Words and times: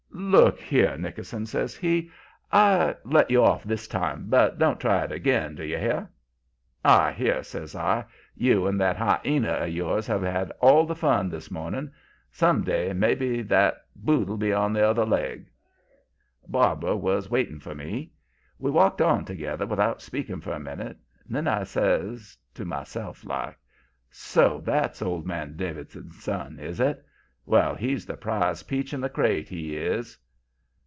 "'Look 0.13 0.59
here, 0.59 0.97
Nickerson,' 0.97 1.45
says 1.45 1.75
he. 1.75 2.09
'I 2.51 2.95
let 3.03 3.31
you 3.31 3.43
off 3.43 3.63
this 3.63 3.87
time, 3.87 4.27
but 4.29 4.59
don't 4.59 4.79
try 4.79 5.03
it 5.03 5.11
again; 5.11 5.55
do 5.55 5.63
you 5.63 5.77
hear?' 5.77 6.09
"'I 6.85 7.13
hear,' 7.13 7.43
says 7.43 7.75
I. 7.75 8.05
'You 8.35 8.67
and 8.67 8.79
that 8.79 8.97
hyena 8.97 9.53
of 9.65 9.69
yours 9.69 10.07
have 10.07 10.21
had 10.21 10.51
all 10.61 10.85
the 10.85 10.95
fun 10.95 11.29
this 11.29 11.49
morning. 11.49 11.91
Some 12.31 12.63
day, 12.63 12.93
maybe, 12.93 13.41
the 13.41 13.75
boot'll 13.95 14.37
be 14.37 14.53
on 14.53 14.73
t'other 14.73 15.05
leg.' 15.05 15.49
"Barbara 16.47 16.95
was 16.95 17.31
waiting 17.31 17.59
for 17.59 17.73
me. 17.75 18.11
We 18.59 18.69
walked 18.69 19.01
on 19.01 19.25
together 19.25 19.65
without 19.65 20.01
speaking 20.01 20.39
for 20.39 20.51
a 20.53 20.59
minute. 20.59 20.97
Then 21.27 21.47
I 21.47 21.63
says, 21.63 22.37
to 22.53 22.63
myself 22.63 23.25
like: 23.25 23.57
'So 24.11 24.61
that's 24.63 25.01
old 25.01 25.25
man 25.25 25.55
Davidson's 25.57 26.23
son, 26.23 26.59
is 26.59 26.79
it? 26.79 27.03
Well, 27.43 27.73
he's 27.73 28.05
the 28.05 28.15
prize 28.17 28.63
peach 28.63 28.93
in 28.93 29.01
the 29.01 29.09
crate, 29.09 29.49
he 29.49 29.75
is!' 29.75 30.15